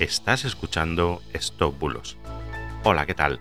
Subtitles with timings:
[0.00, 2.16] Estás escuchando Stop Bulos.
[2.84, 3.38] Hola, ¿qué tal?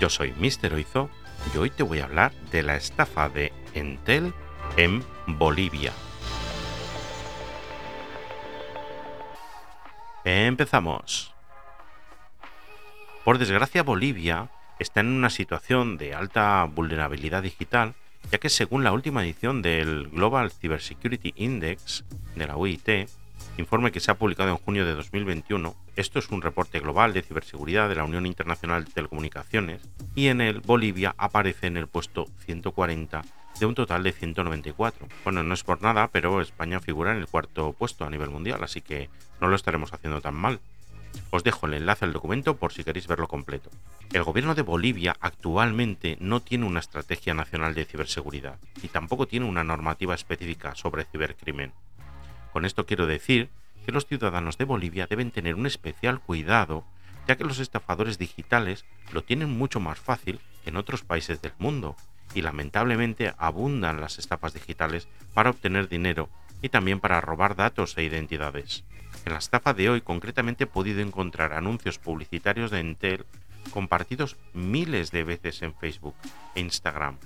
[0.00, 1.08] Yo soy Mister Oizo
[1.54, 4.34] y hoy te voy a hablar de la estafa de Entel
[4.76, 5.92] en Bolivia.
[10.24, 11.32] Empezamos.
[13.24, 14.50] Por desgracia, Bolivia
[14.80, 17.94] está en una situación de alta vulnerabilidad digital,
[18.32, 22.88] ya que según la última edición del Global Cybersecurity Index de la UIT,
[23.58, 25.74] informe que se ha publicado en junio de 2021.
[25.96, 29.82] Esto es un reporte global de ciberseguridad de la Unión Internacional de Telecomunicaciones
[30.14, 33.22] y en el Bolivia aparece en el puesto 140
[33.60, 35.06] de un total de 194.
[35.24, 38.64] Bueno, no es por nada, pero España figura en el cuarto puesto a nivel mundial,
[38.64, 40.60] así que no lo estaremos haciendo tan mal.
[41.30, 43.70] Os dejo el enlace al documento por si queréis verlo completo.
[44.12, 49.46] El gobierno de Bolivia actualmente no tiene una estrategia nacional de ciberseguridad y tampoco tiene
[49.46, 51.72] una normativa específica sobre cibercrimen.
[52.52, 53.48] Con esto quiero decir
[53.84, 56.84] que los ciudadanos de Bolivia deben tener un especial cuidado,
[57.26, 61.52] ya que los estafadores digitales lo tienen mucho más fácil que en otros países del
[61.58, 61.96] mundo,
[62.34, 66.28] y lamentablemente abundan las estafas digitales para obtener dinero
[66.62, 68.84] y también para robar datos e identidades.
[69.24, 73.26] En la estafa de hoy concretamente he podido encontrar anuncios publicitarios de Entel
[73.70, 76.14] compartidos miles de veces en Facebook
[76.54, 77.18] e Instagram.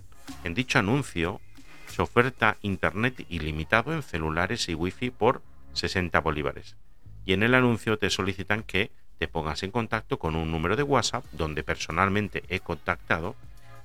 [0.45, 1.41] En dicho anuncio
[1.89, 5.43] se oferta internet ilimitado en celulares y wifi por
[5.73, 6.77] 60 bolívares.
[7.25, 10.83] Y en el anuncio te solicitan que te pongas en contacto con un número de
[10.83, 13.35] WhatsApp donde personalmente he contactado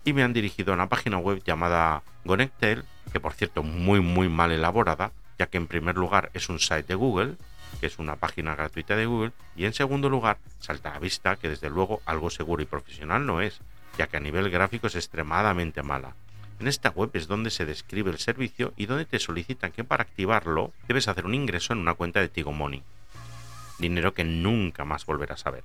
[0.04, 4.30] y me han dirigido a una página web llamada Gonectel, que por cierto muy muy
[4.30, 7.36] mal elaborada, ya que en primer lugar es un site de Google,
[7.80, 11.50] que es una página gratuita de Google, y en segundo lugar salta a vista que
[11.50, 13.62] desde luego algo seguro y profesional no es,
[13.98, 16.16] ya que a nivel gráfico es extremadamente mala.
[16.62, 20.04] En esta web es donde se describe el servicio y donde te solicitan que para
[20.04, 22.84] activarlo debes hacer un ingreso en una cuenta de Tigo Money.
[23.80, 25.64] Dinero que nunca más volverás a ver.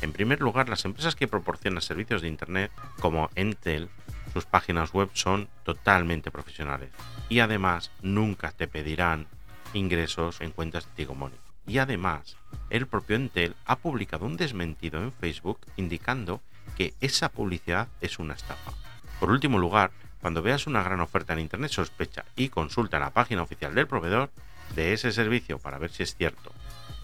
[0.00, 3.90] En primer lugar, las empresas que proporcionan servicios de Internet, como Entel,
[4.32, 6.88] sus páginas web son totalmente profesionales
[7.28, 9.26] y además nunca te pedirán
[9.74, 11.38] ingresos en cuentas de Tigo Money.
[11.66, 12.38] Y además,
[12.70, 16.40] el propio Entel ha publicado un desmentido en Facebook indicando
[16.78, 18.77] que esa publicidad es una estafa.
[19.20, 19.90] Por último lugar,
[20.20, 24.30] cuando veas una gran oferta en Internet, sospecha y consulta la página oficial del proveedor
[24.74, 26.52] de ese servicio para ver si es cierto.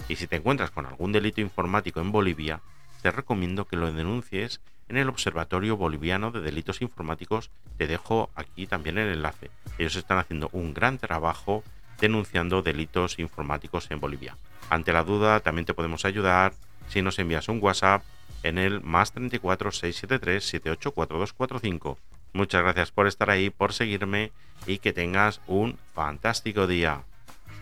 [0.08, 2.60] Y si te encuentras con algún delito informático en Bolivia,
[3.02, 7.50] te recomiendo que lo denuncies en el Observatorio Boliviano de Delitos Informáticos.
[7.78, 9.50] Te dejo aquí también el enlace.
[9.78, 11.64] Ellos están haciendo un gran trabajo
[12.00, 14.36] denunciando delitos informáticos en Bolivia.
[14.70, 16.52] Ante la duda, también te podemos ayudar
[16.88, 18.02] si nos envías un WhatsApp
[18.44, 21.98] en el más 34 673 784245.
[22.32, 24.32] Muchas gracias por estar ahí, por seguirme
[24.66, 27.02] y que tengas un fantástico día.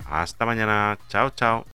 [0.06, 0.98] Hasta mañana.
[1.08, 1.71] Chao, chao.